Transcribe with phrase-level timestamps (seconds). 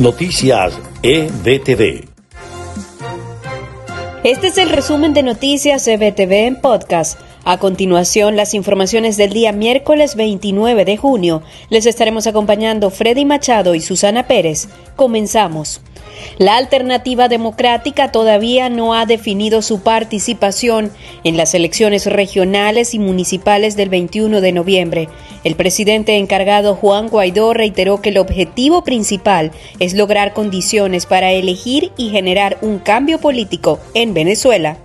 [0.00, 2.08] Noticias EBTV.
[4.24, 7.20] Este es el resumen de Noticias EBTV en podcast.
[7.50, 11.42] A continuación, las informaciones del día miércoles 29 de junio.
[11.68, 14.68] Les estaremos acompañando Freddy Machado y Susana Pérez.
[14.94, 15.80] Comenzamos.
[16.38, 20.92] La alternativa democrática todavía no ha definido su participación
[21.24, 25.08] en las elecciones regionales y municipales del 21 de noviembre.
[25.42, 31.90] El presidente encargado Juan Guaidó reiteró que el objetivo principal es lograr condiciones para elegir
[31.96, 34.76] y generar un cambio político en Venezuela.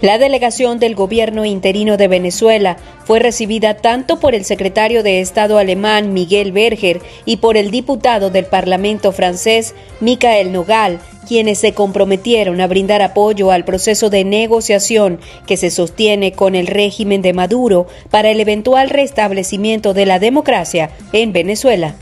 [0.00, 5.58] La delegación del gobierno interino de Venezuela fue recibida tanto por el secretario de Estado
[5.58, 12.62] alemán Miguel Berger y por el diputado del Parlamento francés Michael Nogal, quienes se comprometieron
[12.62, 17.86] a brindar apoyo al proceso de negociación que se sostiene con el régimen de Maduro
[18.08, 21.94] para el eventual restablecimiento de la democracia en Venezuela.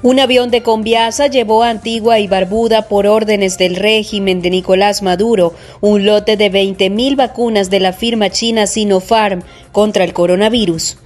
[0.00, 5.02] Un avión de Conviasa llevó a Antigua y Barbuda por órdenes del régimen de Nicolás
[5.02, 10.98] Maduro un lote de 20.000 vacunas de la firma china Sinopharm contra el coronavirus.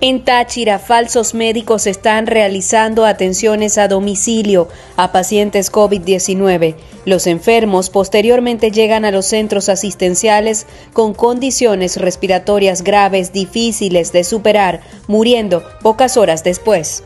[0.00, 6.74] En Táchira, falsos médicos están realizando atenciones a domicilio a pacientes COVID-19.
[7.04, 14.80] Los enfermos posteriormente llegan a los centros asistenciales con condiciones respiratorias graves difíciles de superar,
[15.06, 17.02] muriendo pocas horas después.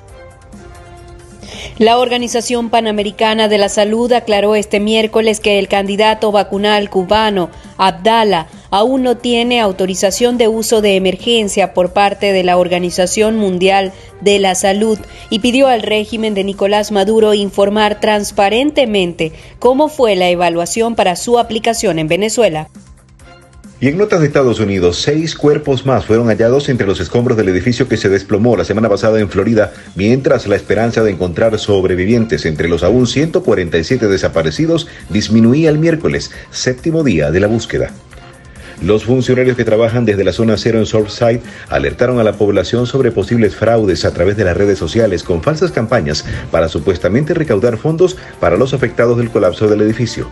[1.80, 8.48] La Organización Panamericana de la Salud aclaró este miércoles que el candidato vacunal cubano, Abdala,
[8.68, 14.38] aún no tiene autorización de uso de emergencia por parte de la Organización Mundial de
[14.40, 14.98] la Salud
[15.30, 21.38] y pidió al régimen de Nicolás Maduro informar transparentemente cómo fue la evaluación para su
[21.38, 22.68] aplicación en Venezuela.
[23.82, 27.48] Y en notas de Estados Unidos, seis cuerpos más fueron hallados entre los escombros del
[27.48, 32.44] edificio que se desplomó la semana pasada en Florida, mientras la esperanza de encontrar sobrevivientes
[32.44, 37.90] entre los aún 147 desaparecidos disminuía el miércoles, séptimo día de la búsqueda.
[38.82, 41.40] Los funcionarios que trabajan desde la zona cero en Surfside
[41.70, 45.70] alertaron a la población sobre posibles fraudes a través de las redes sociales con falsas
[45.70, 50.30] campañas para supuestamente recaudar fondos para los afectados del colapso del edificio.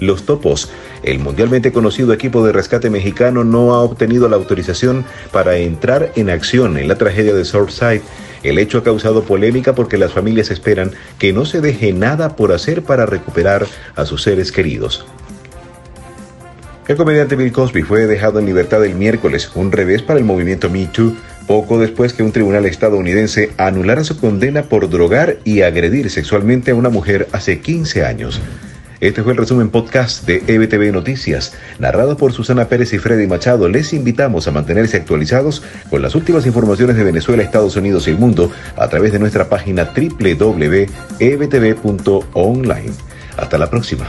[0.00, 0.70] Los Topos,
[1.02, 6.30] el mundialmente conocido equipo de rescate mexicano, no ha obtenido la autorización para entrar en
[6.30, 8.02] acción en la tragedia de Surfside.
[8.42, 12.52] El hecho ha causado polémica porque las familias esperan que no se deje nada por
[12.52, 15.06] hacer para recuperar a sus seres queridos.
[16.86, 20.70] El comediante Bill Cosby fue dejado en libertad el miércoles, un revés para el movimiento
[20.70, 21.16] Me Too,
[21.48, 26.74] poco después que un tribunal estadounidense anulara su condena por drogar y agredir sexualmente a
[26.76, 28.40] una mujer hace 15 años.
[29.00, 33.68] Este fue el resumen podcast de EBTV Noticias, narrado por Susana Pérez y Freddy Machado.
[33.68, 38.18] Les invitamos a mantenerse actualizados con las últimas informaciones de Venezuela, Estados Unidos y el
[38.18, 40.86] mundo a través de nuestra página www.ebtv.online.
[43.36, 44.06] Hasta la próxima.